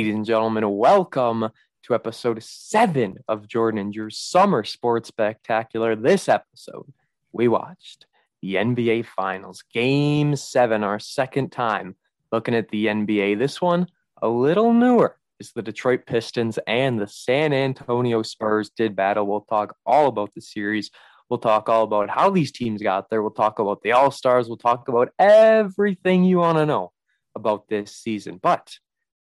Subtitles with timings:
[0.00, 1.50] Ladies and gentlemen, welcome
[1.82, 5.94] to episode seven of Jordan and Drew's Summer Sports Spectacular.
[5.94, 6.90] This episode,
[7.34, 8.06] we watched
[8.40, 11.96] the NBA Finals, Game Seven, our second time
[12.32, 13.38] looking at the NBA.
[13.38, 13.88] This one,
[14.22, 19.26] a little newer, is the Detroit Pistons and the San Antonio Spurs did battle.
[19.26, 20.90] We'll talk all about the series.
[21.28, 23.20] We'll talk all about how these teams got there.
[23.20, 24.48] We'll talk about the All Stars.
[24.48, 26.92] We'll talk about everything you want to know
[27.34, 28.40] about this season.
[28.42, 28.78] But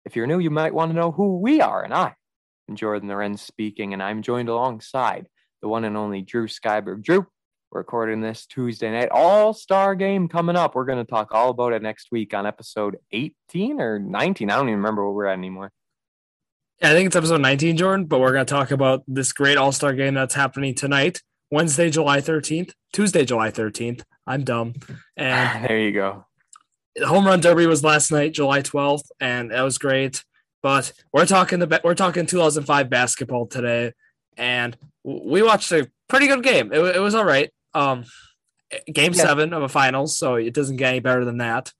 [0.05, 1.83] if you're new, you might want to know who we are.
[1.83, 2.13] And I
[2.69, 5.27] am Jordan Lorenz speaking, and I'm joined alongside
[5.61, 7.03] the one and only Drew Skyberg.
[7.03, 7.25] Drew,
[7.71, 9.09] we're recording this Tuesday night.
[9.09, 10.75] All star game coming up.
[10.75, 14.49] We're going to talk all about it next week on episode 18 or 19.
[14.49, 15.71] I don't even remember where we're at anymore.
[16.81, 19.57] Yeah, I think it's episode 19, Jordan, but we're going to talk about this great
[19.57, 24.03] all star game that's happening tonight, Wednesday, July 13th, Tuesday, July 13th.
[24.27, 24.73] I'm dumb.
[25.17, 26.25] And there you go
[27.03, 30.23] home run derby was last night, July 12th, and that was great.
[30.61, 33.93] But we're talking the we're talking 2005 basketball today,
[34.37, 36.73] and we watched a pretty good game.
[36.73, 37.51] It, it was all right.
[37.73, 38.05] Um,
[38.91, 39.23] game yeah.
[39.23, 41.71] seven of a finals, so it doesn't get any better than that.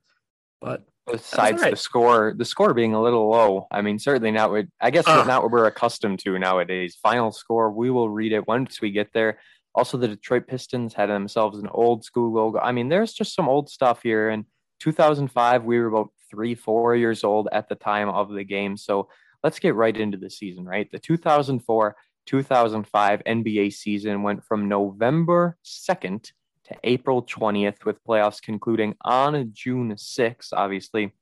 [0.62, 1.72] But besides right.
[1.72, 3.68] the score, the score being a little low.
[3.72, 6.98] I mean, certainly not what I guess uh, not what we're accustomed to nowadays.
[7.02, 9.40] Final score, we will read it once we get there.
[9.74, 12.60] Also, the Detroit Pistons had themselves an old school logo.
[12.60, 14.46] I mean, there's just some old stuff here, and
[14.80, 18.78] 2005, we were about three, four years old at the time of the game.
[18.78, 19.10] So
[19.44, 20.90] let's get right into the season, right?
[20.92, 21.96] The 2004
[22.26, 26.32] 2005 NBA season went from November 2nd
[26.66, 31.14] to April 20th, with playoffs concluding on June 6th, obviously,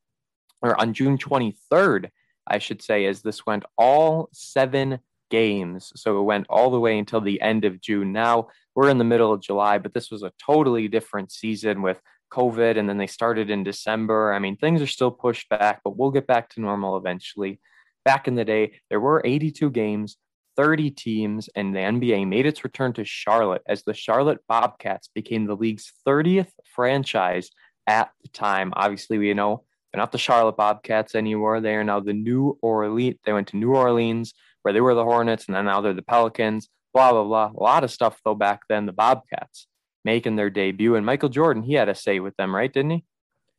[0.62, 2.10] or on June 23rd,
[2.48, 5.92] I should say, as this went all seven games.
[5.96, 8.14] So it went all the way until the end of June.
[8.14, 12.00] Now we're in the middle of July, but this was a totally different season with
[12.34, 14.34] COVID and then they started in December.
[14.34, 17.60] I mean, things are still pushed back, but we'll get back to normal eventually.
[18.06, 20.18] Back in the day, there were 82 games,
[20.58, 25.46] 30 teams, and the NBA made its return to Charlotte as the Charlotte Bobcats became
[25.46, 27.50] the league's 30th franchise
[27.88, 28.74] at the time.
[28.76, 31.62] Obviously, we know they're not the Charlotte Bobcats anymore.
[31.62, 33.18] They are now the New Orleans.
[33.26, 34.34] They went to New Orleans
[34.64, 36.70] where they were the Hornets, and then now they're the Pelicans.
[36.94, 37.52] Blah blah blah.
[37.56, 38.86] A lot of stuff though back then.
[38.86, 39.68] The Bobcats
[40.04, 40.96] making their debut.
[40.96, 42.72] And Michael Jordan, he had a say with them, right?
[42.72, 43.06] Didn't he?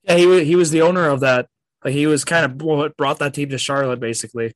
[0.02, 1.48] Yeah, he was, he was the owner of that.
[1.84, 4.54] Like he was kind of what brought that team to Charlotte, basically.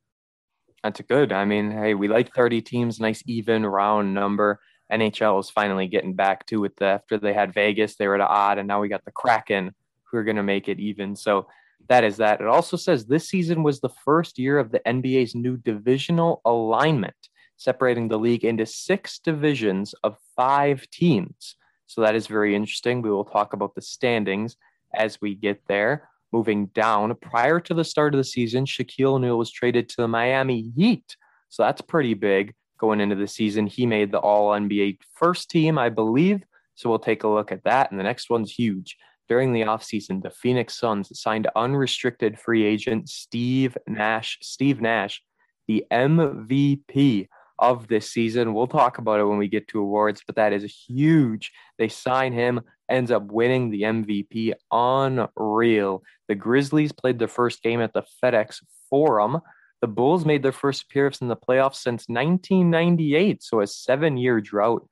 [0.83, 1.31] That's good.
[1.31, 4.59] I mean, hey, we like 30 teams, nice even round number.
[4.91, 6.81] NHL is finally getting back to it.
[6.81, 9.73] After they had Vegas, they were at odd, and now we got the Kraken
[10.05, 11.15] who are going to make it even.
[11.15, 11.47] So
[11.87, 12.41] that is that.
[12.41, 17.15] It also says this season was the first year of the NBA's new divisional alignment,
[17.57, 21.55] separating the league into six divisions of five teams.
[21.89, 23.01] So that is very interesting.
[23.01, 24.55] We will talk about the standings
[24.93, 26.07] as we get there.
[26.31, 30.07] Moving down, prior to the start of the season, Shaquille O'Neal was traded to the
[30.07, 31.17] Miami Heat.
[31.49, 33.65] So that's pretty big going into the season.
[33.65, 36.43] He made the All NBA first team, I believe.
[36.75, 37.89] So we'll take a look at that.
[37.89, 38.95] And the next one's huge.
[39.27, 44.37] During the offseason, the Phoenix Suns signed unrestricted free agent Steve Nash.
[44.43, 45.23] Steve Nash,
[45.67, 47.27] the MVP
[47.59, 48.53] of this season.
[48.53, 51.51] We'll talk about it when we get to awards, but that is huge.
[51.77, 54.53] They sign him, ends up winning the MVP.
[54.71, 56.03] Unreal.
[56.27, 59.41] The Grizzlies played their first game at the FedEx Forum.
[59.81, 64.41] The Bulls made their first appearance in the playoffs since 1998, so a seven year
[64.41, 64.87] drought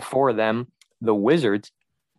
[0.00, 0.68] for them.
[1.00, 1.70] The Wizards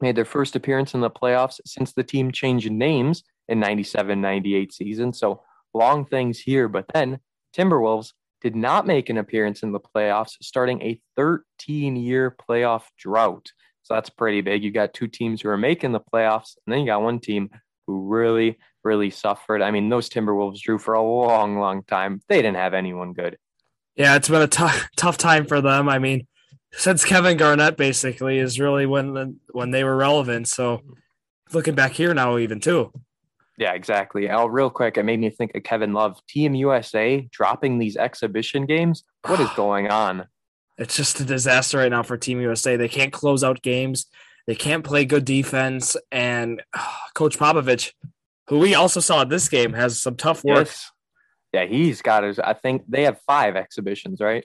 [0.02, 4.74] made their first appearance in the playoffs since the team changed names in 97 98
[4.74, 5.13] season.
[5.13, 5.42] So
[5.74, 7.19] long things here, but then
[7.56, 8.13] Timberwolves
[8.44, 13.52] did not make an appearance in the playoffs, starting a 13 year playoff drought.
[13.84, 14.64] So that's pretty big.
[14.64, 17.50] You got two teams who are making the playoffs, and then you got one team
[17.88, 19.62] who really, really suffered.
[19.62, 22.22] I mean, those Timberwolves drew for a long, long time.
[22.30, 23.38] They didn't have anyone good.
[23.96, 25.90] Yeah, it's been a tough, tough time for them.
[25.90, 26.28] I mean,
[26.74, 30.48] since Kevin Garnett basically is really when when they were relevant.
[30.48, 30.81] So
[31.54, 32.92] looking back here now, even too.
[33.57, 34.29] Yeah, exactly.
[34.29, 36.19] Al, real quick, it made me think of Kevin Love.
[36.27, 39.03] Team USA dropping these exhibition games.
[39.25, 40.27] What is going on?
[40.77, 42.77] It's just a disaster right now for Team USA.
[42.77, 44.07] They can't close out games.
[44.47, 45.95] They can't play good defense.
[46.11, 47.91] And uh, Coach Popovich,
[48.50, 50.67] who we also saw at this game, has some tough work.
[50.67, 50.91] Yes.
[51.53, 52.39] Yeah, he's got his.
[52.39, 54.44] I think they have five exhibitions, right?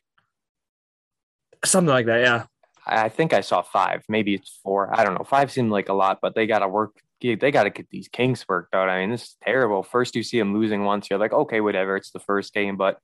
[1.65, 2.21] Something like that.
[2.21, 2.45] Yeah.
[2.87, 4.03] I think I saw five.
[4.09, 4.95] Maybe it's four.
[4.99, 5.25] I don't know.
[5.25, 8.09] Five seemed like a lot, but they got to work they got to get these
[8.09, 8.89] kinks worked out.
[8.89, 9.83] I mean, this is terrible.
[9.83, 12.77] First, you see them losing once, you're like, okay, whatever, it's the first game.
[12.77, 12.99] But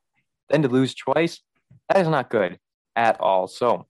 [0.48, 1.40] then to lose twice,
[1.88, 2.58] that is not good
[2.96, 3.46] at all.
[3.48, 3.86] So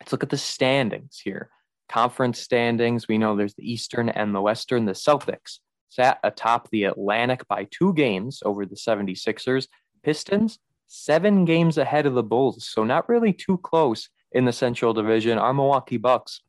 [0.00, 1.50] let's look at the standings here.
[1.88, 3.06] Conference standings.
[3.08, 4.86] We know there's the Eastern and the Western.
[4.86, 5.58] The Celtics
[5.88, 9.66] sat atop the Atlantic by two games over the 76ers.
[10.02, 12.66] Pistons, seven games ahead of the Bulls.
[12.66, 15.38] So not really too close in the Central Division.
[15.38, 16.40] Our Milwaukee Bucks,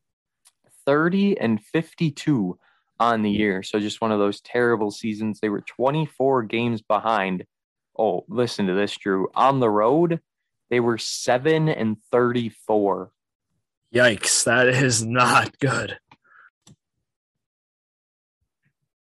[0.85, 2.57] 30 and 52
[3.11, 3.63] on the year.
[3.63, 5.39] So just one of those terrible seasons.
[5.39, 7.45] They were 24 games behind.
[7.97, 9.29] Oh, listen to this, Drew.
[9.35, 10.21] On the road,
[10.69, 13.11] they were 7 and 34.
[13.93, 15.97] Yikes, that is not good.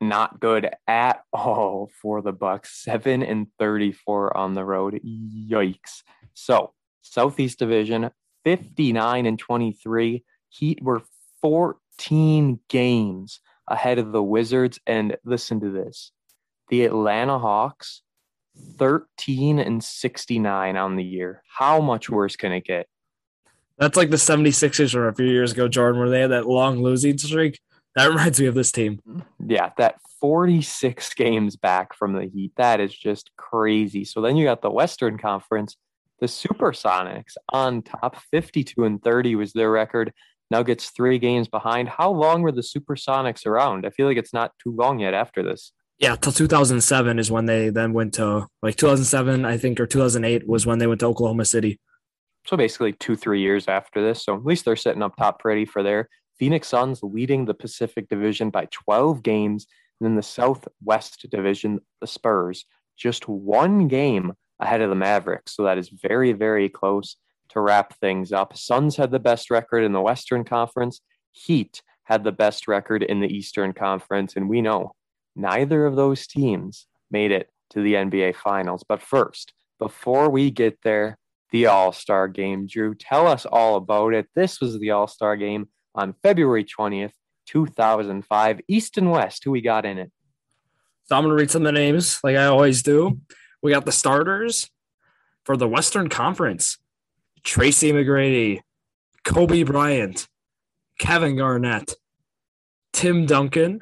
[0.01, 2.83] Not good at all for the Bucks.
[2.83, 4.99] 7 and 34 on the road.
[5.05, 6.01] Yikes.
[6.33, 8.09] So, Southeast Division,
[8.43, 10.23] 59 and 23.
[10.49, 11.03] Heat were
[11.41, 13.39] 14 games
[13.71, 14.79] ahead of the Wizards.
[14.85, 16.11] And listen to this
[16.69, 18.01] the Atlanta Hawks,
[18.77, 21.43] 13 and 69 on the year.
[21.47, 22.87] How much worse can it get?
[23.77, 26.81] That's like the 76ers from a few years ago, Jordan, where they had that long
[26.81, 27.59] losing streak.
[27.95, 29.01] That reminds me of this team.
[29.45, 32.53] Yeah, that 46 games back from the Heat.
[32.57, 34.05] That is just crazy.
[34.05, 35.75] So then you got the Western Conference,
[36.19, 40.13] the Supersonics on top, 52 and 30 was their record.
[40.51, 41.89] Nuggets three games behind.
[41.89, 43.85] How long were the Supersonics around?
[43.85, 45.71] I feel like it's not too long yet after this.
[45.97, 50.47] Yeah, till 2007 is when they then went to like 2007, I think, or 2008
[50.47, 51.79] was when they went to Oklahoma City.
[52.45, 54.25] So basically, two three years after this.
[54.25, 56.09] So at least they're sitting up top pretty for there.
[56.37, 59.67] Phoenix Suns leading the Pacific Division by 12 games.
[59.99, 62.65] And then the Southwest Division, the Spurs,
[62.97, 65.55] just one game ahead of the Mavericks.
[65.55, 67.15] So that is very, very close
[67.51, 68.57] to wrap things up.
[68.57, 71.01] Suns had the best record in the Western Conference.
[71.31, 74.35] Heat had the best record in the Eastern Conference.
[74.35, 74.95] And we know
[75.35, 78.83] neither of those teams made it to the NBA Finals.
[78.87, 81.17] But first, before we get there,
[81.51, 82.67] the All Star game.
[82.67, 84.27] Drew, tell us all about it.
[84.35, 87.11] This was the All Star game on February 20th,
[87.47, 88.61] 2005.
[88.67, 90.11] East and West, who we got in it?
[91.05, 93.19] So I'm going to read some of the names like I always do.
[93.61, 94.69] We got the starters
[95.43, 96.77] for the Western Conference.
[97.43, 98.61] Tracy McGrady,
[99.23, 100.27] Kobe Bryant,
[100.99, 101.95] Kevin Garnett,
[102.93, 103.81] Tim Duncan,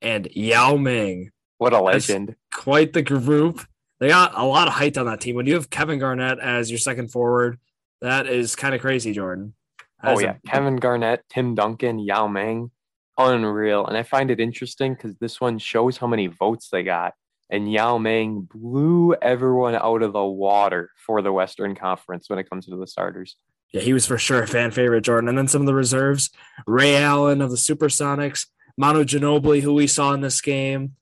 [0.00, 1.30] and Yao Ming.
[1.58, 2.28] What a legend.
[2.28, 3.60] That's quite the group.
[4.00, 5.36] They got a lot of height on that team.
[5.36, 7.58] When you have Kevin Garnett as your second forward,
[8.00, 9.54] that is kind of crazy, Jordan.
[10.02, 10.34] Oh, as oh, yeah.
[10.44, 12.70] A- Kevin Garnett, Tim Duncan, Yao Ming.
[13.18, 13.86] Unreal.
[13.86, 17.14] And I find it interesting because this one shows how many votes they got
[17.52, 22.48] and Yao Ming blew everyone out of the water for the Western Conference when it
[22.48, 23.36] comes to the starters.
[23.72, 25.28] Yeah, he was for sure a fan favorite, Jordan.
[25.28, 26.30] And then some of the reserves,
[26.66, 28.46] Ray Allen of the Supersonics,
[28.78, 30.96] Manu Ginobili, who we saw in this game,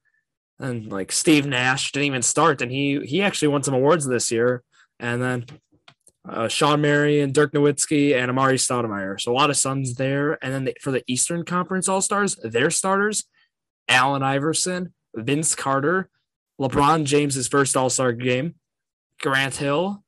[0.58, 4.30] and like Steve Nash didn't even start, and he he actually won some awards this
[4.32, 4.64] year.
[4.98, 5.46] And then
[6.28, 9.20] uh, Shawn Marion, Dirk Nowitzki, and Amar'e Stoudemire.
[9.20, 10.36] So a lot of Suns there.
[10.44, 13.24] And then the, for the Eastern Conference All Stars, their starters,
[13.88, 16.10] Allen Iverson, Vince Carter,
[16.60, 18.56] LeBron James's first All Star game,
[19.20, 20.04] Grant Hill,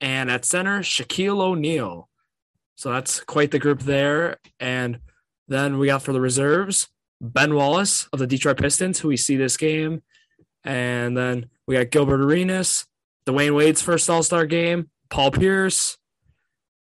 [0.00, 2.08] and at center, Shaquille O'Neal.
[2.76, 4.38] So that's quite the group there.
[4.58, 5.00] And
[5.48, 6.88] then we got for the reserves,
[7.20, 10.02] Ben Wallace of the Detroit Pistons, who we see this game.
[10.64, 12.86] And then we got Gilbert Arenas,
[13.26, 15.98] Dwyane Wade's first All Star game, Paul Pierce.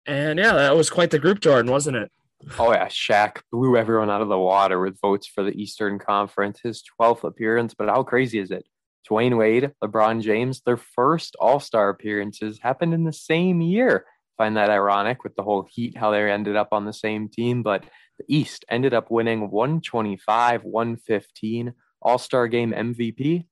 [0.06, 2.12] And yeah, that was quite the group, Jordan, wasn't it?
[2.58, 2.86] Oh, yeah.
[2.86, 7.24] Shaq blew everyone out of the water with votes for the Eastern Conference, his 12th
[7.24, 7.74] appearance.
[7.74, 8.64] But how crazy is it?
[9.10, 14.06] Dwyane Wade, LeBron James, their first All Star appearances happened in the same year.
[14.36, 17.62] Find that ironic with the whole Heat, how they ended up on the same team.
[17.62, 17.84] But
[18.18, 21.74] the East ended up winning 125, 115.
[22.00, 23.46] All Star game MVP.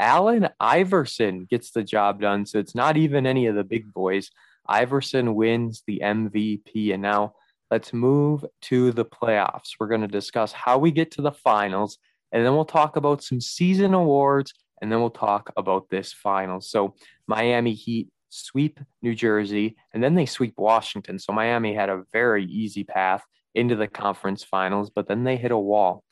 [0.00, 2.44] Allen Iverson gets the job done.
[2.46, 4.30] So it's not even any of the big boys.
[4.66, 6.92] Iverson wins the MVP.
[6.92, 7.34] And now
[7.72, 9.76] let's move to the playoffs.
[9.80, 11.96] We're going to discuss how we get to the finals,
[12.30, 14.52] and then we'll talk about some season awards
[14.82, 16.60] and then we'll talk about this final.
[16.60, 16.94] So
[17.26, 21.18] Miami Heat sweep New Jersey, and then they sweep Washington.
[21.18, 23.22] So Miami had a very easy path
[23.54, 26.02] into the conference finals, but then they hit a wall.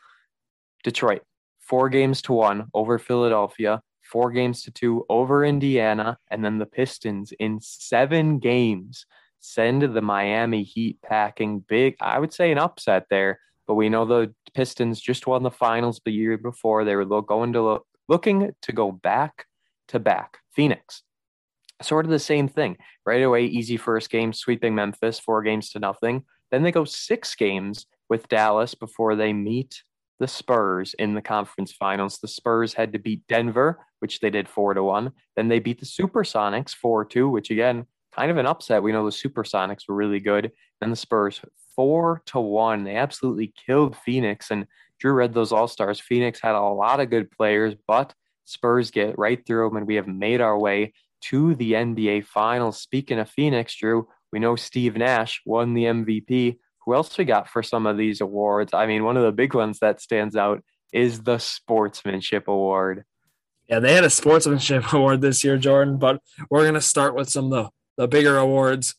[0.85, 1.23] Detroit,
[1.59, 6.67] four games to one over Philadelphia, four games to two over Indiana, and then the
[6.67, 9.05] Pistons in seven games
[9.41, 13.41] send the Miami Heat packing big, I would say an upset there.
[13.67, 16.85] But we know the Pistons just won the finals the year before.
[16.85, 19.47] They were going to looking to go back
[19.89, 20.37] to back.
[20.53, 21.03] Phoenix,
[21.81, 22.77] sort of the same thing.
[23.07, 26.25] Right away, easy first game, sweeping Memphis, four games to nothing.
[26.51, 29.83] Then they go six games with Dallas before they meet
[30.19, 32.19] the Spurs in the conference finals.
[32.19, 35.13] The Spurs had to beat Denver, which they did four to one.
[35.37, 38.83] Then they beat the Supersonics four two, which again, kind of an upset.
[38.83, 40.51] We know the Supersonics were really good.
[40.81, 41.41] Then the Spurs
[41.77, 42.85] four to one.
[42.85, 44.51] They absolutely killed Phoenix.
[44.51, 44.67] And
[45.01, 45.99] Drew read those All Stars.
[45.99, 48.15] Phoenix had a lot of good players, but
[48.45, 50.93] Spurs get right through them, and we have made our way
[51.23, 52.81] to the NBA Finals.
[52.81, 56.59] Speaking of Phoenix, Drew, we know Steve Nash won the MVP.
[56.85, 58.73] Who else we got for some of these awards?
[58.75, 63.05] I mean, one of the big ones that stands out is the Sportsmanship Award.
[63.69, 67.31] Yeah, they had a Sportsmanship Award this year, Jordan, but we're going to start with
[67.31, 68.95] some of the, the bigger awards.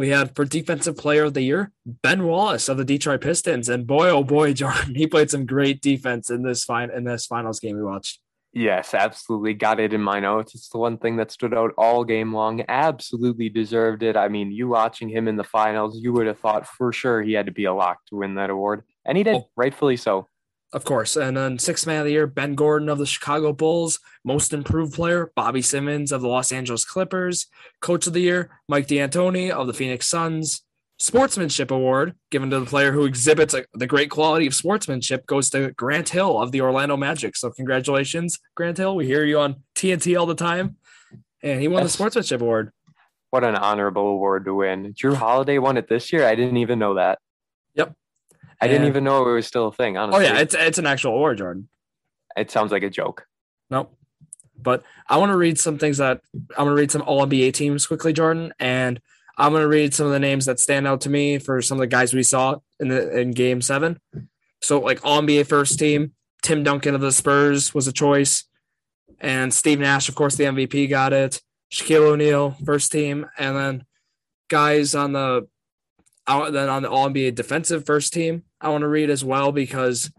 [0.00, 3.68] We had for Defensive Player of the Year, Ben Wallace of the Detroit Pistons.
[3.68, 7.26] And boy, oh boy, Jordan, he played some great defense in this fine in this
[7.26, 8.18] finals game we watched.
[8.54, 9.52] Yes, absolutely.
[9.52, 10.54] Got it in my notes.
[10.54, 12.64] It's the one thing that stood out all game long.
[12.66, 14.16] Absolutely deserved it.
[14.16, 17.34] I mean, you watching him in the finals, you would have thought for sure he
[17.34, 18.84] had to be a lock to win that award.
[19.04, 20.28] And he did, oh, rightfully so.
[20.72, 21.16] Of course.
[21.16, 23.98] And then sixth man of the year, Ben Gordon of the Chicago Bulls.
[24.24, 27.46] Most improved player, Bobby Simmons of the Los Angeles Clippers.
[27.80, 30.62] Coach of the year, Mike D'Antoni of the Phoenix Suns
[31.00, 35.48] sportsmanship award given to the player who exhibits a, the great quality of sportsmanship goes
[35.50, 37.36] to Grant Hill of the Orlando Magic.
[37.36, 38.94] So congratulations, Grant Hill.
[38.94, 40.76] We hear you on TNT all the time,
[41.42, 42.70] and he won the sportsmanship award.
[43.30, 44.92] What an honorable award to win.
[44.92, 46.26] Jrue Holiday won it this year.
[46.26, 47.18] I didn't even know that.
[47.74, 47.94] Yep.
[48.60, 49.96] I didn't even know it was still a thing.
[49.96, 50.26] Honestly.
[50.26, 51.68] Oh yeah, it's it's an actual award, Jordan.
[52.36, 53.26] It sounds like a joke.
[53.70, 53.96] Nope.
[54.62, 57.54] But I want to read some things that I'm going to read some All NBA
[57.54, 59.00] teams quickly, Jordan, and
[59.38, 61.78] I'm going to read some of the names that stand out to me for some
[61.78, 63.98] of the guys we saw in the in Game Seven.
[64.60, 66.12] So, like All NBA first team,
[66.42, 68.44] Tim Duncan of the Spurs was a choice,
[69.20, 71.40] and Steve Nash, of course, the MVP got it.
[71.72, 73.84] Shaquille O'Neal first team, and then
[74.48, 75.48] guys on the
[76.26, 78.42] out then on the All NBA defensive first team.
[78.60, 80.10] I want to read as well because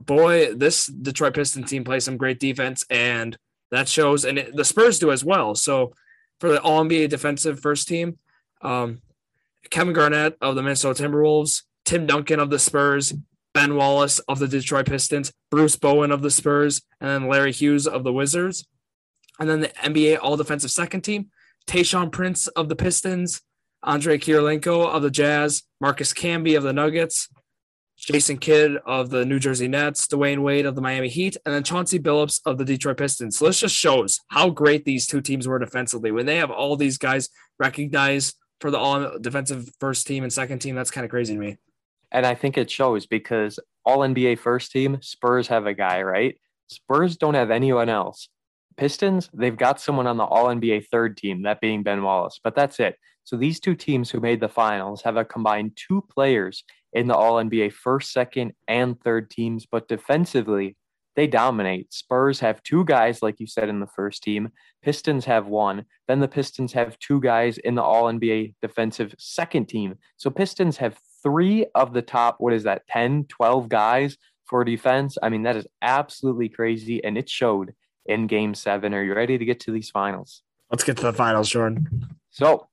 [0.00, 3.36] boy, this Detroit Pistons team plays some great defense, and
[3.70, 5.54] that shows, and it, the Spurs do as well.
[5.54, 5.92] So
[6.40, 8.18] for the All NBA defensive first team.
[8.62, 9.02] Um,
[9.70, 13.12] Kevin Garnett of the Minnesota Timberwolves, Tim Duncan of the Spurs,
[13.54, 17.86] Ben Wallace of the Detroit Pistons, Bruce Bowen of the Spurs, and then Larry Hughes
[17.86, 18.66] of the Wizards.
[19.38, 21.30] And then the NBA All Defensive Second Team,
[21.66, 23.42] Tayshaun Prince of the Pistons,
[23.84, 27.28] Andrei Kirilenko of the Jazz, Marcus Camby of the Nuggets,
[27.96, 31.64] Jason Kidd of the New Jersey Nets, Dwyane Wade of the Miami Heat, and then
[31.64, 33.36] Chauncey Billups of the Detroit Pistons.
[33.36, 36.12] So this just shows how great these two teams were defensively.
[36.12, 40.60] When they have all these guys recognized for the all defensive first team and second
[40.60, 41.58] team, that's kind of crazy to me.
[42.12, 46.38] And I think it shows because all NBA first team, Spurs have a guy, right?
[46.68, 48.28] Spurs don't have anyone else.
[48.76, 52.54] Pistons, they've got someone on the all NBA third team, that being Ben Wallace, but
[52.54, 52.96] that's it.
[53.28, 57.14] So these two teams who made the finals have a combined two players in the
[57.14, 60.78] All NBA first, second, and third teams, but defensively,
[61.14, 61.92] they dominate.
[61.92, 64.48] Spurs have two guys, like you said, in the first team.
[64.80, 65.84] Pistons have one.
[66.06, 69.96] Then the Pistons have two guys in the All NBA defensive second team.
[70.16, 74.16] So Pistons have three of the top, what is that, 10, 12 guys
[74.46, 75.18] for defense.
[75.22, 77.04] I mean, that is absolutely crazy.
[77.04, 77.74] And it showed
[78.06, 78.94] in game seven.
[78.94, 80.40] Are you ready to get to these finals?
[80.70, 82.08] Let's get to the finals, Jordan.
[82.30, 82.68] So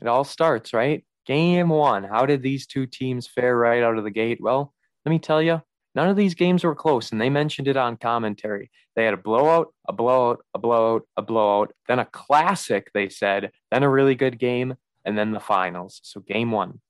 [0.00, 1.04] it all starts, right?
[1.26, 2.04] Game one.
[2.04, 4.38] How did these two teams fare right out of the gate?
[4.40, 5.62] Well, let me tell you,
[5.94, 8.70] none of these games were close, and they mentioned it on commentary.
[8.96, 13.52] They had a blowout, a blowout, a blowout, a blowout, then a classic, they said,
[13.70, 16.00] then a really good game, and then the finals.
[16.02, 16.80] So, game one,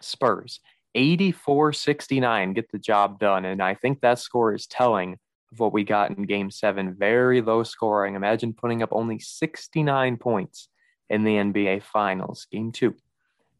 [0.00, 0.60] Spurs,
[0.94, 3.44] 84 69, get the job done.
[3.44, 5.18] And I think that score is telling
[5.52, 6.94] of what we got in game seven.
[6.94, 8.14] Very low scoring.
[8.14, 10.68] Imagine putting up only 69 points
[11.08, 12.46] in the NBA Finals.
[12.50, 12.94] Game two,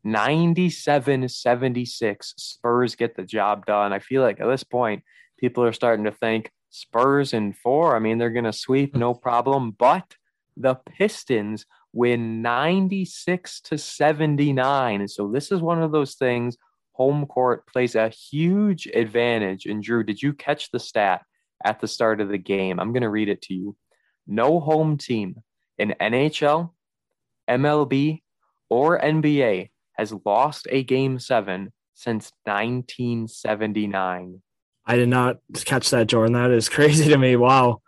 [0.04, 2.34] 97 76.
[2.36, 3.92] Spurs get the job done.
[3.92, 5.02] I feel like at this point,
[5.38, 7.96] people are starting to think Spurs in four.
[7.96, 9.72] I mean, they're going to sweep, no problem.
[9.72, 10.14] But
[10.56, 15.00] the Pistons win 96 to 79.
[15.00, 16.56] And So this is one of those things.
[16.92, 19.66] Home court plays a huge advantage.
[19.66, 21.22] And Drew, did you catch the stat
[21.64, 22.78] at the start of the game?
[22.78, 23.76] I'm going to read it to you.
[24.26, 25.42] No home team
[25.78, 26.70] in NHL,
[27.48, 28.22] MLB,
[28.68, 34.42] or NBA has lost a game seven since 1979.
[34.88, 36.34] I did not catch that, Jordan.
[36.34, 37.36] That is crazy to me.
[37.36, 37.82] Wow.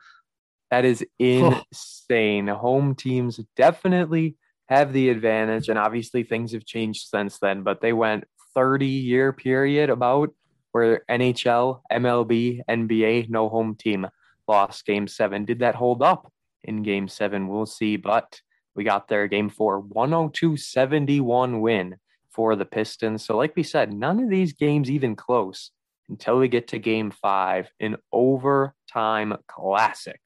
[0.70, 2.48] That is insane.
[2.48, 4.36] Home teams definitely
[4.68, 5.68] have the advantage.
[5.68, 8.24] And obviously, things have changed since then, but they went
[8.54, 10.30] 30 year period about
[10.72, 14.06] where NHL, MLB, NBA, no home team
[14.46, 15.44] lost game seven.
[15.44, 16.30] Did that hold up
[16.64, 17.48] in game seven?
[17.48, 17.96] We'll see.
[17.96, 18.40] But
[18.78, 21.96] we got there game four, 102 71 win
[22.30, 23.24] for the Pistons.
[23.24, 25.72] So, like we said, none of these games even close
[26.08, 30.20] until we get to game five, an overtime classic.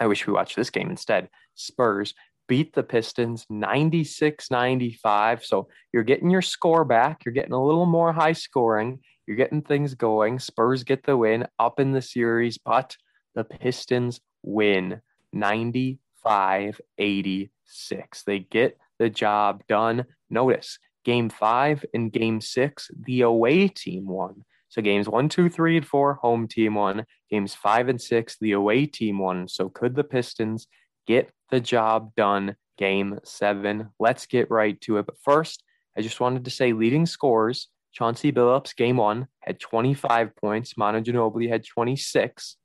[0.00, 1.28] I wish we watched this game instead.
[1.54, 2.12] Spurs
[2.48, 5.44] beat the Pistons 96 95.
[5.44, 7.24] So, you're getting your score back.
[7.24, 8.98] You're getting a little more high scoring.
[9.28, 10.40] You're getting things going.
[10.40, 12.96] Spurs get the win up in the series, but
[13.36, 18.22] the Pistons win 90 586.
[18.22, 20.06] They get the job done.
[20.28, 24.44] Notice game five and game six, the away team won.
[24.68, 27.04] So games one, two, three, and four, home team won.
[27.30, 29.48] Games five and six, the away team won.
[29.48, 30.68] So could the Pistons
[31.06, 33.88] get the job done game seven?
[33.98, 35.06] Let's get right to it.
[35.06, 35.64] But first,
[35.96, 37.68] I just wanted to say leading scores.
[37.92, 40.76] Chauncey Billups, game one, had 25 points.
[40.76, 42.56] Manu Ginobili had 26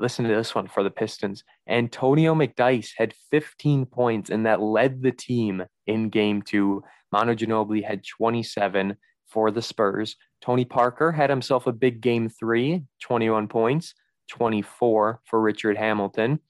[0.00, 1.44] listen to this one for the Pistons.
[1.68, 6.82] Antonio McDyess had 15 points, and that led the team in game two.
[7.12, 10.16] Manu Ginobili had 27 for the Spurs.
[10.40, 13.94] Tony Parker had himself a big game three, 21 points,
[14.30, 16.40] 24 for Richard Hamilton.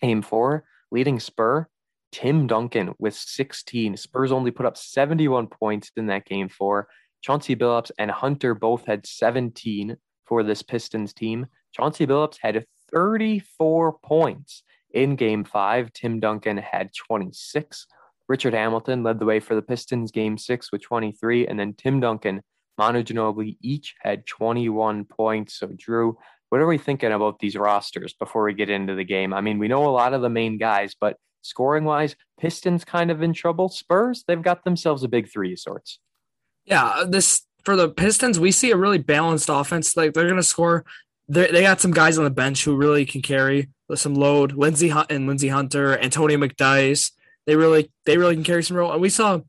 [0.00, 1.68] Game four, leading Spur,
[2.12, 3.96] Tim Duncan with 16.
[3.96, 6.88] Spurs only put up 71 points in that game four.
[7.20, 11.46] Chauncey Billups and Hunter both had 17 for this Pistons team.
[11.72, 14.62] Chauncey Billups had 34 points
[14.92, 15.92] in game five.
[15.92, 17.86] Tim Duncan had 26.
[18.28, 21.46] Richard Hamilton led the way for the Pistons game six with 23.
[21.46, 22.42] And then Tim Duncan,
[22.78, 25.58] Manu Ginobili each had 21 points.
[25.58, 26.16] So, Drew,
[26.48, 29.32] what are we thinking about these rosters before we get into the game?
[29.32, 33.10] I mean, we know a lot of the main guys, but scoring wise, Pistons kind
[33.10, 33.68] of in trouble.
[33.68, 36.00] Spurs, they've got themselves a big three of sorts.
[36.64, 39.96] Yeah, this for the Pistons, we see a really balanced offense.
[39.96, 40.84] Like they're going to score
[41.28, 44.52] they got some guys on the bench who really can carry some load.
[44.52, 47.10] Lindsey Hunt and Lindsey Hunter, Antonio McDyess,
[47.46, 48.92] they really they really can carry some role.
[48.92, 49.40] And we saw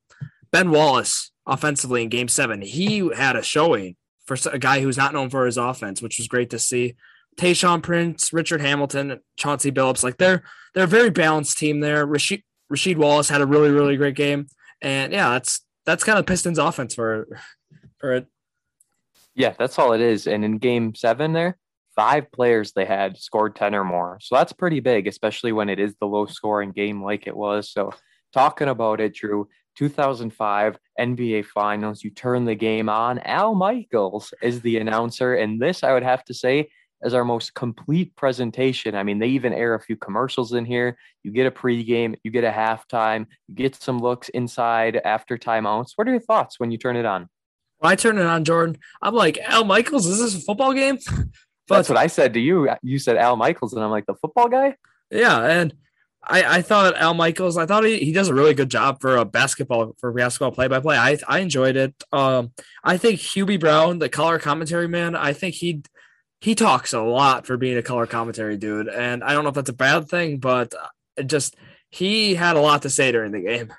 [0.52, 2.62] Ben Wallace offensively in Game Seven.
[2.62, 6.28] He had a showing for a guy who's not known for his offense, which was
[6.28, 6.96] great to see.
[7.38, 10.44] Tayshaun Prince, Richard Hamilton, Chauncey Billups, like they're
[10.74, 12.06] they're a very balanced team there.
[12.08, 14.48] Rasheed Wallace had a really really great game,
[14.82, 17.28] and yeah, that's that's kind of Pistons offense for
[18.00, 18.28] for it.
[19.36, 20.26] Yeah, that's all it is.
[20.26, 21.58] And in Game Seven, there
[21.98, 24.20] five players they had scored 10 or more.
[24.22, 27.72] So that's pretty big, especially when it is the low scoring game like it was.
[27.72, 27.92] So,
[28.34, 33.20] talking about it, Drew, 2005 NBA Finals, you turn the game on.
[33.20, 35.36] Al Michaels is the announcer.
[35.36, 36.70] And this, I would have to say,
[37.04, 38.96] is our most complete presentation.
[38.96, 40.98] I mean, they even air a few commercials in here.
[41.24, 45.92] You get a pregame, you get a halftime, you get some looks inside after timeouts.
[45.96, 47.30] What are your thoughts when you turn it on?
[47.80, 50.98] When I turn it on, Jordan, I'm like, Al Michaels, is this a football game?
[51.68, 52.70] But, That's what I said to you.
[52.82, 54.76] You said Al Michaels, and I'm like the football guy.
[55.12, 55.74] Yeah, and
[56.24, 57.58] I, I thought Al Michaels.
[57.58, 60.68] I thought he, he does a really good job for a basketball for basketball play
[60.68, 60.98] by play.
[60.98, 61.94] I I enjoyed it.
[62.12, 62.52] Um,
[62.84, 65.16] I think Hubie Brown, the color commentary man.
[65.16, 65.84] I think he
[66.40, 69.56] he talks a lot for being a color commentary dude, and I don't know if
[69.56, 70.74] that's a bad thing, but
[71.26, 71.56] just
[71.90, 73.74] he had a lot to say during the game.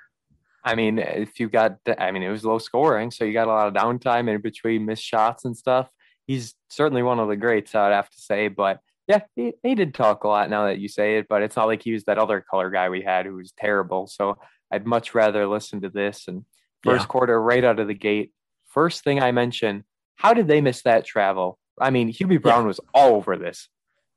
[0.64, 3.50] I mean, if you got, I mean, it was low scoring, so you got a
[3.50, 5.88] lot of downtime in between missed shots and stuff
[6.28, 8.46] he's certainly one of the greats, I'd have to say.
[8.46, 11.56] But yeah, he, he did talk a lot now that you say it, but it's
[11.56, 14.06] not like he was that other color guy we had who was terrible.
[14.06, 14.38] So
[14.70, 16.28] I'd much rather listen to this.
[16.28, 16.44] And
[16.84, 17.06] first yeah.
[17.06, 18.32] quarter, right out of the gate,
[18.66, 19.82] first thing I mentioned,
[20.16, 21.58] how did they miss that travel?
[21.80, 22.68] I mean, Hubie Brown yeah.
[22.68, 23.68] was all over this.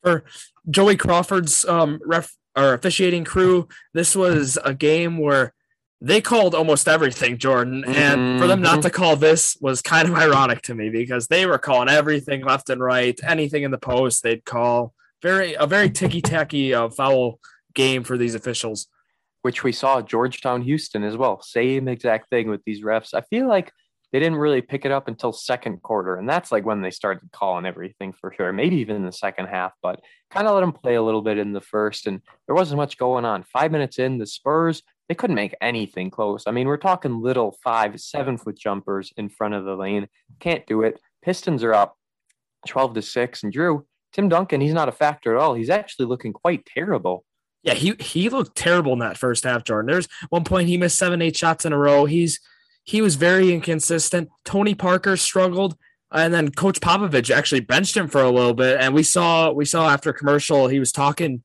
[0.04, 0.26] For
[0.70, 5.54] Joey Crawford's um, ref or officiating crew, this was a game where
[6.02, 7.86] they called almost everything, Jordan.
[7.86, 8.82] And for them not mm-hmm.
[8.82, 12.70] to call this was kind of ironic to me because they were calling everything left
[12.70, 14.94] and right, anything in the post they'd call.
[15.22, 17.40] Very a very ticky tacky uh, foul
[17.76, 18.88] game for these officials.
[19.44, 21.42] Which we saw Georgetown Houston as well.
[21.42, 23.16] Same exact thing with these refs.
[23.16, 23.72] I feel like
[24.12, 27.32] they didn't really pick it up until second quarter, and that's like when they started
[27.32, 28.54] calling everything for sure.
[28.54, 31.40] Maybe even in the second half, but kind of let them play a little bit
[31.40, 33.42] in the first, and there wasn't much going on.
[33.42, 36.46] Five minutes in, the Spurs they couldn't make anything close.
[36.48, 40.08] I mean, we're talking little five, seven foot jumpers in front of the lane.
[40.40, 41.02] Can't do it.
[41.22, 41.98] Pistons are up
[42.66, 43.44] 12 to 6.
[43.44, 45.54] And Drew, Tim Duncan, he's not a factor at all.
[45.54, 47.26] He's actually looking quite terrible.
[47.62, 49.92] Yeah, he he looked terrible in that first half, Jordan.
[49.92, 52.06] There's one point he missed seven, eight shots in a row.
[52.06, 52.40] He's
[52.86, 54.30] he was very inconsistent.
[54.46, 55.76] Tony Parker struggled,
[56.10, 58.80] and then Coach Popovich actually benched him for a little bit.
[58.80, 61.44] And we saw we saw after commercial he was talking,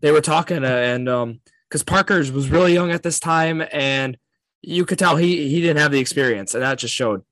[0.00, 4.16] they were talking, uh, and um, because Parker's was really young at this time, and
[4.62, 7.22] you could tell he he didn't have the experience, and that just showed.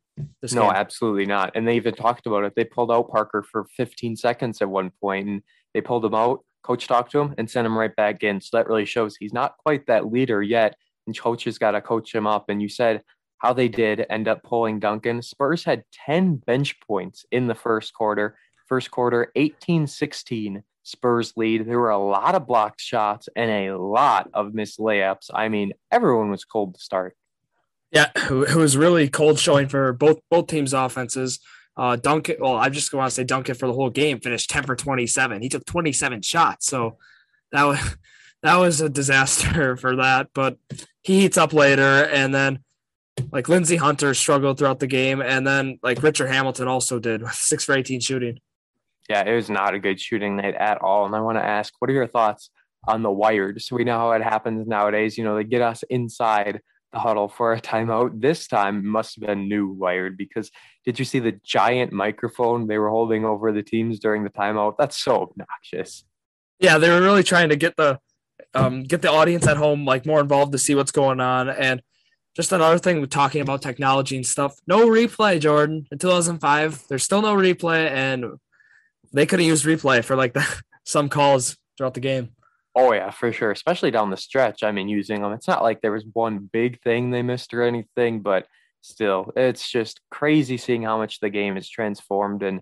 [0.53, 0.73] no, game.
[0.75, 1.53] absolutely not.
[1.55, 2.55] And they even talked about it.
[2.57, 5.43] They pulled out Parker for 15 seconds at one point, and
[5.75, 6.41] they pulled him out.
[6.63, 8.41] Coach talked to him and sent him right back in.
[8.41, 10.75] So that really shows he's not quite that leader yet,
[11.07, 12.49] and coach has got to coach him up.
[12.49, 13.03] And you said
[13.39, 15.23] how they did end up pulling Duncan.
[15.23, 18.37] Spurs had 10 bench points in the first quarter.
[18.67, 21.67] First quarter, 18 16 Spurs lead.
[21.67, 25.31] There were a lot of blocked shots and a lot of missed layups.
[25.35, 27.17] I mean, everyone was cold to start.
[27.91, 31.41] Yeah, it was really cold showing for both both teams' offenses.
[31.77, 34.65] Uh, Duncan, well, I just want to say Duncan for the whole game finished 10
[34.65, 35.43] for 27.
[35.43, 36.67] He took 27 shots.
[36.67, 36.99] So
[37.53, 37.97] that was
[38.43, 40.29] that was a disaster for that.
[40.35, 40.57] But
[41.03, 42.61] he heats up later, and then
[43.33, 47.33] like Lindsey Hunter struggled throughout the game, and then like Richard Hamilton also did with
[47.33, 48.39] six for 18 shooting.
[49.09, 51.07] Yeah, it was not a good shooting night at all.
[51.07, 52.51] And I want to ask, what are your thoughts
[52.89, 53.63] on the wired?
[53.63, 55.17] So we know how it happens nowadays.
[55.17, 56.61] You know, they get us inside
[56.93, 58.21] the huddle for a timeout.
[58.21, 60.51] This time must have been new wired because
[60.85, 64.77] did you see the giant microphone they were holding over the teams during the timeout?
[64.79, 66.05] That's so obnoxious.
[66.59, 68.01] Yeah, they were really trying to get the
[68.55, 71.49] um, get the audience at home like more involved to see what's going on.
[71.49, 71.83] And
[72.35, 74.57] just another thing with talking about technology and stuff.
[74.67, 75.87] No replay, Jordan.
[75.91, 78.25] In 2005, there's still no replay, and
[79.13, 80.45] they could have used replay for like the,
[80.85, 82.31] some calls throughout the game.
[82.75, 83.51] Oh yeah, for sure.
[83.51, 84.63] Especially down the stretch.
[84.63, 85.33] I mean, using them.
[85.33, 88.47] It's not like there was one big thing they missed or anything, but
[88.83, 92.61] still, it's just crazy seeing how much the game has transformed and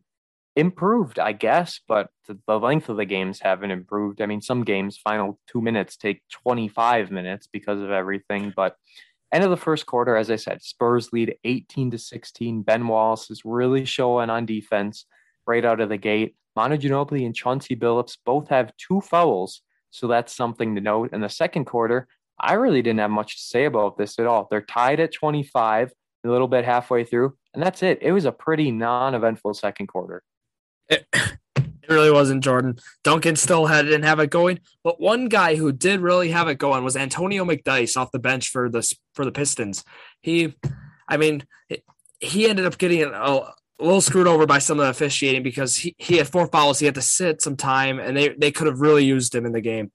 [0.54, 1.80] improved, I guess.
[1.87, 4.22] But the, length of the games haven't improved.
[4.22, 8.52] I mean, some games final two minutes take 25 minutes because of everything.
[8.54, 8.76] But
[9.33, 12.62] end of the first quarter, as I said, Spurs lead 18 to 16.
[12.62, 15.07] Ben Wallace is really showing on defense
[15.46, 16.37] right out of the gate.
[16.57, 19.62] Manu Ginobili and Chauncey Billups both have two fouls
[19.94, 21.12] so that's something to note.
[21.12, 22.09] In the second quarter,
[22.40, 24.48] I really didn't have much to say about this at all.
[24.50, 25.92] They're tied at 25,
[26.24, 28.00] a little bit halfway through, and that's it.
[28.02, 30.24] It was a pretty non eventful second quarter.
[30.88, 32.76] It, it really wasn't, Jordan.
[33.04, 36.59] Duncan still had didn't have it going, but one guy who did really have it
[36.59, 38.83] going was Antonio McDyess off the bench for the
[39.14, 39.85] for the Pistons.
[40.22, 40.57] He,
[41.09, 41.46] I mean,
[42.18, 45.76] he ended up getting a, a little screwed over by some of the officiating because
[45.76, 46.78] he, he had four fouls.
[46.78, 49.52] He had to sit some time, and they, they could have really used him in
[49.52, 49.90] the game.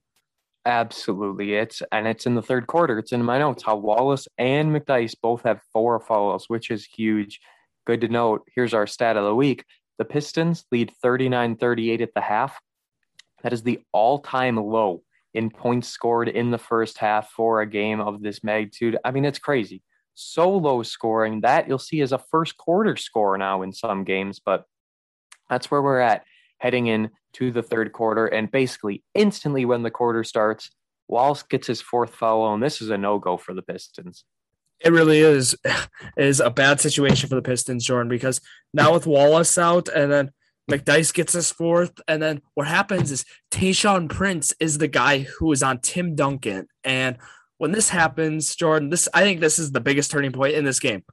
[0.65, 1.53] Absolutely.
[1.53, 2.99] It's and it's in the third quarter.
[2.99, 7.39] It's in my notes how Wallace and McDyess both have four fouls, which is huge.
[7.87, 8.43] Good to note.
[8.53, 9.63] Here's our stat of the week.
[9.97, 12.59] The Pistons lead 39-38 at the half.
[13.41, 15.01] That is the all-time low
[15.33, 18.97] in points scored in the first half for a game of this magnitude.
[19.03, 19.81] I mean, it's crazy
[20.19, 24.39] so low scoring that you'll see as a first quarter score now in some games,
[24.43, 24.65] but
[25.49, 26.23] that's where we're at
[26.57, 28.27] heading in to the third quarter.
[28.27, 30.69] And basically, instantly when the quarter starts,
[31.07, 34.25] Wallace gets his fourth foul, and this is a no go for the Pistons.
[34.79, 35.55] It really is
[36.17, 38.41] is a bad situation for the Pistons, Jordan, because
[38.73, 40.31] now with Wallace out and then
[40.69, 45.51] McDyess gets his fourth, and then what happens is Tayshaun Prince is the guy who
[45.51, 47.17] is on Tim Duncan, and
[47.59, 50.79] when this happens, Jordan, this I think this is the biggest turning point in this
[50.79, 51.03] game.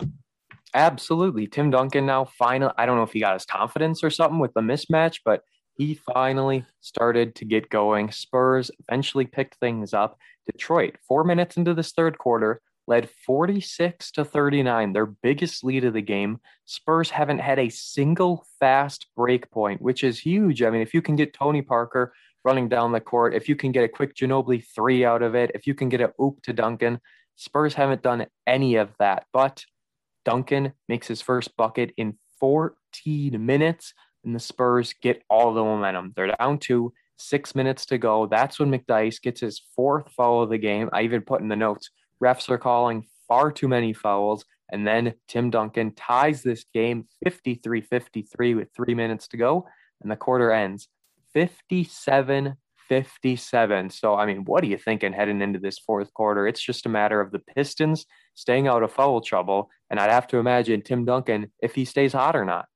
[0.72, 1.46] Absolutely.
[1.46, 4.54] Tim Duncan now finally I don't know if he got his confidence or something with
[4.54, 5.42] the mismatch, but
[5.76, 8.10] he finally started to get going.
[8.10, 10.18] Spurs eventually picked things up.
[10.50, 15.92] Detroit, 4 minutes into this third quarter, led 46 to 39, their biggest lead of
[15.92, 16.38] the game.
[16.64, 20.62] Spurs haven't had a single fast break point, which is huge.
[20.62, 22.12] I mean, if you can get Tony Parker
[22.46, 25.50] running down the court, if you can get a quick Ginobili three out of it,
[25.54, 27.00] if you can get a oop to Duncan,
[27.34, 29.24] Spurs haven't done any of that.
[29.32, 29.64] But
[30.24, 33.92] Duncan makes his first bucket in 14 minutes,
[34.24, 36.12] and the Spurs get all the momentum.
[36.14, 38.26] They're down to six minutes to go.
[38.26, 40.88] That's when McDyess gets his fourth foul of the game.
[40.92, 41.90] I even put in the notes
[42.22, 44.44] refs are calling far too many fouls.
[44.70, 49.66] And then Tim Duncan ties this game 53 53 with three minutes to go,
[50.00, 50.88] and the quarter ends.
[51.36, 52.56] 57
[52.88, 53.90] 57.
[53.90, 56.46] So, I mean, what are you thinking heading into this fourth quarter?
[56.46, 59.68] It's just a matter of the Pistons staying out of foul trouble.
[59.90, 62.66] And I'd have to imagine Tim Duncan if he stays hot or not.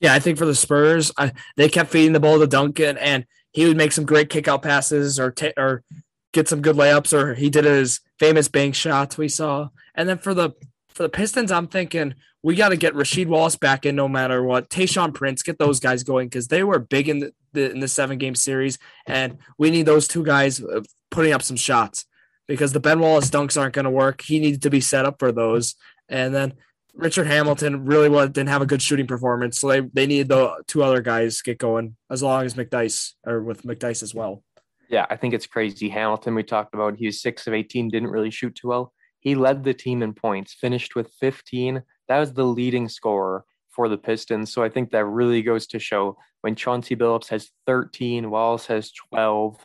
[0.00, 3.24] Yeah, I think for the Spurs, I, they kept feeding the ball to Duncan, and
[3.52, 5.84] he would make some great kick out passes or t- or
[6.32, 9.68] get some good layups, or he did his famous bank shots we saw.
[9.94, 10.50] And then for the
[10.88, 14.42] for the Pistons, I'm thinking we got to get Rasheed Wallace back in no matter
[14.42, 14.70] what.
[14.70, 17.88] Tayshaun Prince, get those guys going because they were big in the, the, in the
[17.88, 22.06] seven game series, and we need those two guys uh, putting up some shots
[22.46, 24.22] because the Ben Wallace dunks aren't going to work.
[24.22, 25.74] He needed to be set up for those,
[26.08, 26.54] and then
[26.94, 30.82] Richard Hamilton really didn't have a good shooting performance, so they they needed the two
[30.82, 34.42] other guys get going as long as McDyess or with McDyess as well.
[34.88, 35.88] Yeah, I think it's crazy.
[35.90, 38.92] Hamilton, we talked about, he was six of 18, didn't really shoot too well.
[39.20, 41.82] He led the team in points, finished with 15.
[42.08, 44.52] That was the leading scorer for the Pistons.
[44.52, 48.92] So I think that really goes to show when Chauncey Billups has 13, Wallace has
[48.92, 49.56] 12.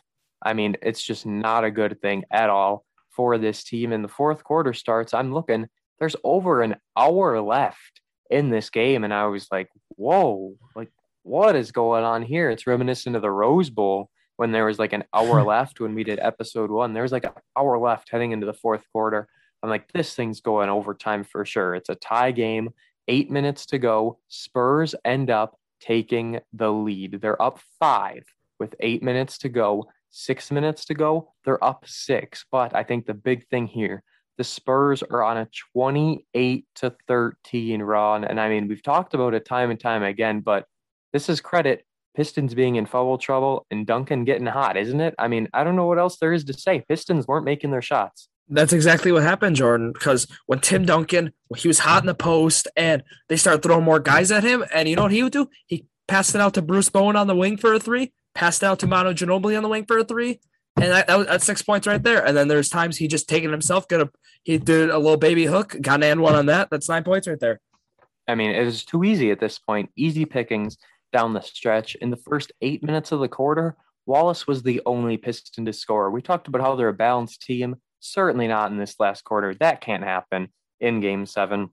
[0.42, 3.92] I mean, it's just not a good thing at all for this team.
[3.92, 5.14] And the fourth quarter starts.
[5.14, 9.04] I'm looking, there's over an hour left in this game.
[9.04, 10.90] And I was like, whoa, like,
[11.22, 12.50] what is going on here?
[12.50, 16.04] It's reminiscent of the Rose Bowl when there was like an hour left when we
[16.04, 16.92] did episode one.
[16.92, 19.28] There was like an hour left heading into the fourth quarter.
[19.62, 21.74] I'm like, this thing's going overtime for sure.
[21.74, 22.70] It's a tie game,
[23.08, 24.18] eight minutes to go.
[24.28, 27.20] Spurs end up taking the lead.
[27.20, 28.24] They're up five
[28.58, 29.86] with eight minutes to go.
[30.10, 31.32] six minutes to go.
[31.44, 32.44] They're up six.
[32.50, 34.02] But I think the big thing here,
[34.38, 38.24] the Spurs are on a 28 to 13 run.
[38.24, 40.66] And I mean, we've talked about it time and time again, but
[41.12, 45.14] this is credit Pistons being in foul trouble and Duncan getting hot, isn't it?
[45.18, 46.84] I mean, I don't know what else there is to say.
[46.88, 48.28] Pistons weren't making their shots.
[48.48, 49.92] That's exactly what happened, Jordan.
[49.92, 54.00] Because when Tim Duncan, he was hot in the post, and they started throwing more
[54.00, 55.48] guys at him, and you know what he would do?
[55.66, 58.66] He passed it out to Bruce Bowen on the wing for a three, passed it
[58.66, 60.40] out to Manu Ginobili on the wing for a three,
[60.76, 62.24] and that, that was, that's six points right there.
[62.24, 64.10] And then there's times he just taken himself, got a
[64.44, 66.68] he did a little baby hook, got an and one on that.
[66.70, 67.60] That's nine points right there.
[68.28, 69.90] I mean, it was too easy at this point.
[69.96, 70.76] Easy pickings
[71.12, 71.94] down the stretch.
[71.96, 73.76] In the first eight minutes of the quarter,
[74.06, 76.10] Wallace was the only Piston to score.
[76.10, 77.76] We talked about how they're a balanced team.
[78.04, 79.54] Certainly not in this last quarter.
[79.54, 81.70] That can't happen in game seven.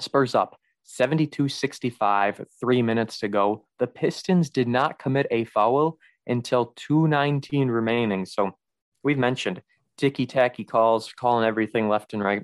[0.00, 3.64] Spurs up 72 65, three minutes to go.
[3.78, 8.26] The Pistons did not commit a foul until 219 remaining.
[8.26, 8.56] So
[9.04, 9.62] we've mentioned
[9.96, 12.42] ticky tacky calls, calling everything left and right.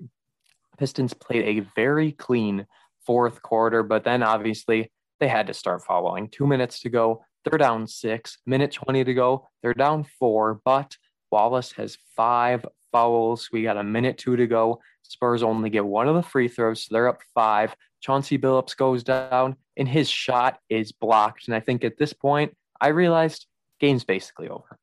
[0.78, 2.66] Pistons played a very clean
[3.04, 6.28] fourth quarter, but then obviously they had to start following.
[6.28, 8.38] Two minutes to go, they're down six.
[8.46, 10.96] Minute 20 to go, they're down four, but
[11.32, 13.50] Wallace has five fouls.
[13.52, 14.80] We got a minute two to go.
[15.02, 17.74] Spurs only get one of the free throws, so they're up five.
[18.00, 21.48] Chauncey Billups goes down, and his shot is blocked.
[21.48, 23.46] And I think at this point, I realized
[23.80, 24.78] game's basically over.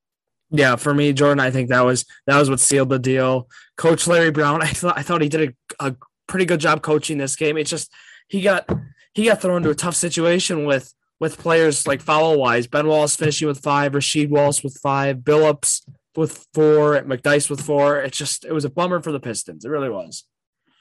[0.51, 3.47] Yeah, for me, Jordan, I think that was that was what sealed the deal.
[3.77, 5.95] Coach Larry Brown, I thought I thought he did a, a
[6.27, 7.57] pretty good job coaching this game.
[7.57, 7.91] It's just
[8.27, 8.69] he got
[9.13, 12.67] he got thrown into a tough situation with with players like foul wise.
[12.67, 15.81] Ben Wallace finishing with five, Rasheed Wallace with five, Billups
[16.17, 18.01] with four, McDyess with four.
[18.01, 19.65] It's just it was a bummer for the Pistons.
[19.65, 20.25] It really was.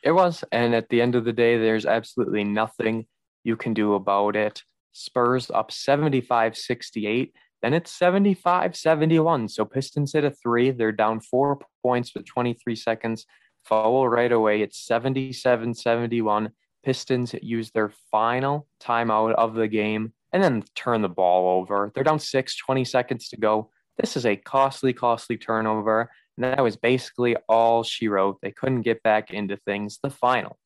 [0.02, 3.06] It was, and at the end of the day, there's absolutely nothing
[3.42, 4.62] you can do about it.
[4.92, 7.34] Spurs up 75 68.
[7.62, 9.48] Then it's 75 71.
[9.48, 10.70] So Pistons hit a three.
[10.70, 13.24] They're down four points with 23 seconds.
[13.64, 14.60] Foul right away.
[14.60, 16.50] It's 77 71.
[16.84, 21.90] Pistons use their final timeout of the game and then turn the ball over.
[21.94, 23.70] They're down six, 20 seconds to go.
[23.98, 26.10] This is a costly, costly turnover.
[26.36, 28.38] And that was basically all she wrote.
[28.42, 29.98] They couldn't get back into things.
[30.02, 30.58] The final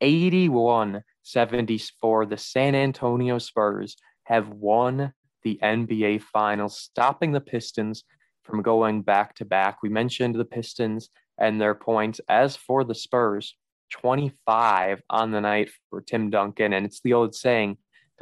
[0.00, 2.26] 81 74.
[2.26, 5.12] The San Antonio Spurs have won
[5.42, 8.04] the NBA Finals, stopping the Pistons
[8.44, 9.82] from going back to back.
[9.82, 12.20] We mentioned the Pistons and their points.
[12.28, 13.56] As for the Spurs,
[13.90, 16.72] 25 on the night for Tim Duncan.
[16.72, 17.76] And it's the old saying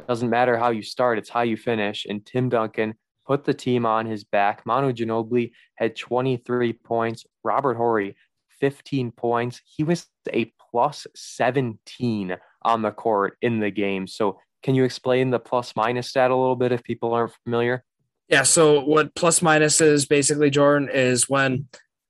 [0.07, 2.05] doesn't matter how you start, it's how you finish.
[2.05, 2.93] And Tim Duncan
[3.29, 4.65] put the team on his back.
[4.65, 7.27] Manu Ginobili had 23 points.
[7.43, 8.15] Robert Horry,
[8.59, 9.61] 15 points.
[9.65, 14.07] He was a plus 17 on the court in the game.
[14.07, 17.83] So can you explain the plus minus stat a little bit if people aren't familiar?
[18.29, 18.41] Yeah.
[18.41, 21.67] So what plus minus is basically, Jordan, is when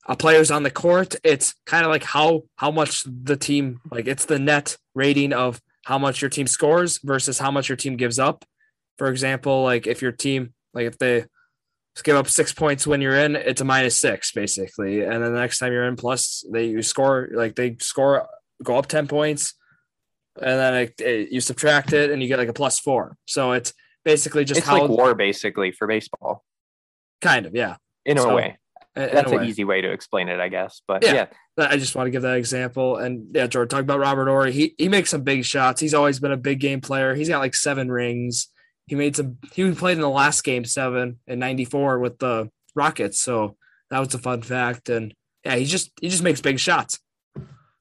[0.08, 4.08] a player's on the court, it's kind of like how how much the team like
[4.08, 7.98] it's the net rating of how much your team scores versus how much your team
[7.98, 8.46] gives up.
[8.98, 11.26] For example, like if your team like if they
[12.04, 15.40] give up six points when you're in, it's a minus six basically, and then the
[15.40, 18.28] next time you're in, plus they you score like they score
[18.64, 19.54] go up ten points,
[20.42, 23.18] and then it, it, you subtract it and you get like a plus four.
[23.26, 23.74] So it's
[24.06, 26.44] basically just it's how like war basically for baseball.
[27.22, 27.76] Kind of, yeah.
[28.06, 28.58] In so, a way.
[28.96, 30.82] In That's an easy way to explain it, I guess.
[30.88, 31.28] But yeah,
[31.58, 31.68] yeah.
[31.70, 32.98] I just want to give that example.
[32.98, 34.52] And yeah, Jordan, talk about Robert Horry.
[34.52, 35.80] He he makes some big shots.
[35.80, 37.14] He's always been a big game player.
[37.14, 38.48] He's got like seven rings.
[38.90, 39.38] He made some.
[39.54, 43.20] He played in the last game seven in '94 with the Rockets.
[43.20, 43.56] So
[43.90, 44.90] that was a fun fact.
[44.90, 45.14] And
[45.46, 47.00] yeah, he just he just makes big shots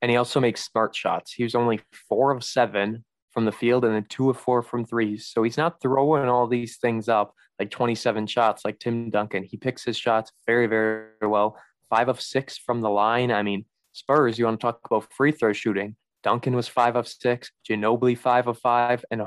[0.00, 1.32] and he also makes smart shots.
[1.32, 4.84] He was only four of seven from the field and then two of four from
[4.84, 5.26] threes.
[5.32, 9.42] So he's not throwing all these things up like 27 shots like Tim Duncan.
[9.42, 11.56] He picks his shots very, very well.
[11.90, 13.32] Five of six from the line.
[13.32, 15.96] I mean, Spurs, you want to talk about free throw shooting.
[16.22, 19.22] Duncan was five of six, Ginobili five of five, and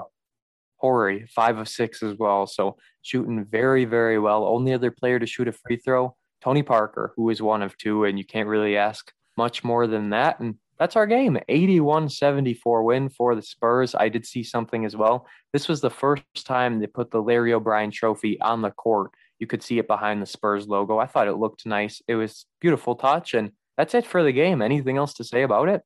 [0.82, 2.48] Horry five of six as well.
[2.48, 4.46] So shooting very, very well.
[4.46, 8.06] Only other player to shoot a free throw, Tony Parker, who is one of two,
[8.06, 10.39] and you can't really ask much more than that.
[10.39, 13.94] And that's our game 81 74 win for the Spurs.
[13.94, 15.28] I did see something as well.
[15.54, 19.12] This was the first time they put the Larry O'Brien trophy on the court.
[19.38, 20.98] You could see it behind the Spurs logo.
[20.98, 22.02] I thought it looked nice.
[22.08, 23.36] It was beautiful touch.
[23.36, 24.63] And that's it for the game.
[24.63, 25.84] Anything else to say about it?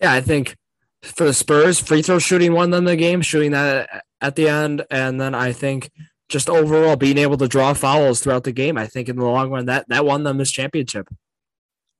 [0.00, 0.56] Yeah, I think
[1.02, 4.84] for the Spurs, free throw shooting won them the game, shooting that at the end.
[4.90, 5.90] And then I think
[6.28, 9.50] just overall being able to draw fouls throughout the game, I think in the long
[9.50, 11.08] run that that won them this championship.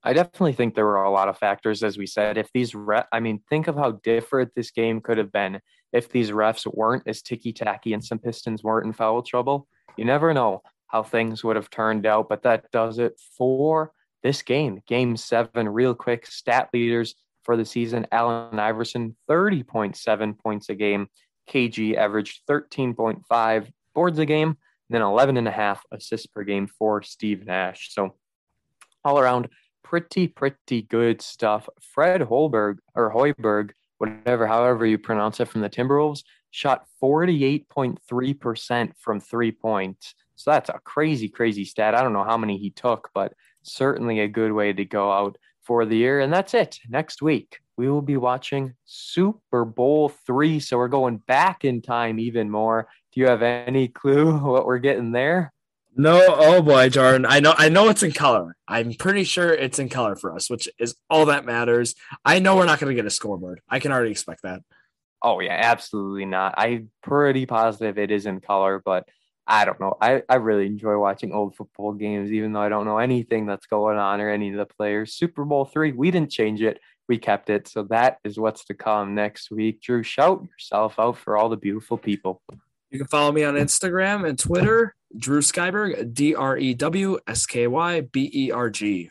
[0.01, 2.37] I definitely think there were a lot of factors, as we said.
[2.37, 2.73] If these,
[3.11, 5.59] I mean, think of how different this game could have been
[5.91, 9.67] if these refs weren't as ticky tacky and some Pistons weren't in foul trouble.
[9.97, 10.61] You never know.
[10.89, 13.91] how things would have turned out, but that does it for
[14.23, 14.81] this game.
[14.87, 17.15] Game seven, real quick stat leaders
[17.49, 21.07] for the season Allen Iverson, 30.7 points a game.
[21.49, 24.55] KG averaged 13.5 boards a game,
[24.91, 27.91] then 11 and a half assists per game for Steve Nash.
[27.91, 28.13] So
[29.03, 29.49] all around,
[29.83, 31.67] pretty, pretty good stuff.
[31.81, 39.19] Fred Holberg or Hoiberg, whatever, however you pronounce it from the Timberwolves, shot 48.3% from
[39.19, 40.13] three points.
[40.35, 41.95] So that's a crazy, crazy stat.
[41.95, 43.33] I don't know how many he took, but
[43.63, 45.35] certainly a good way to go out
[45.69, 46.19] for the year.
[46.19, 46.79] And that's it.
[46.89, 50.59] Next week, we will be watching Super Bowl three.
[50.59, 52.87] So we're going back in time even more.
[53.13, 55.53] Do you have any clue what we're getting there?
[55.95, 57.27] No, oh boy, Jordan.
[57.29, 58.55] I know I know it's in color.
[58.67, 61.93] I'm pretty sure it's in color for us, which is all that matters.
[62.25, 63.61] I know we're not gonna get a scoreboard.
[63.69, 64.61] I can already expect that.
[65.21, 66.55] Oh yeah, absolutely not.
[66.57, 69.07] I'm pretty positive it is in color, but
[69.51, 69.97] I don't know.
[69.99, 73.65] I, I really enjoy watching old football games, even though I don't know anything that's
[73.65, 75.15] going on or any of the players.
[75.15, 76.79] Super Bowl three, we didn't change it.
[77.07, 77.67] We kept it.
[77.67, 79.81] So that is what's to come next week.
[79.81, 82.43] Drew, shout yourself out for all the beautiful people.
[82.91, 87.47] You can follow me on Instagram and Twitter, Drew Skyberg, D R E W S
[87.47, 89.09] K Y B E R G.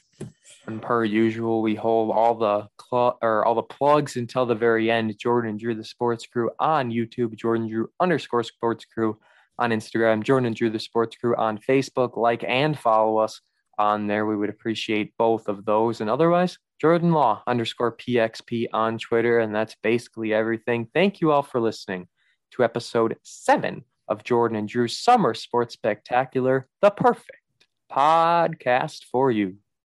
[0.68, 4.88] And per usual, we hold all the cl- or all the plugs until the very
[4.88, 5.18] end.
[5.18, 7.34] Jordan Drew, the Sports Crew on YouTube.
[7.34, 9.18] Jordan Drew underscore Sports Crew
[9.58, 12.16] on Instagram, Jordan and Drew the Sports Crew on Facebook.
[12.16, 13.40] Like and follow us
[13.78, 14.26] on there.
[14.26, 16.00] We would appreciate both of those.
[16.00, 19.40] And otherwise, Jordan Law underscore PXP on Twitter.
[19.40, 20.88] And that's basically everything.
[20.92, 22.08] Thank you all for listening
[22.52, 27.42] to episode seven of Jordan and Drew's Summer Sports Spectacular, the perfect
[27.90, 29.56] podcast for you.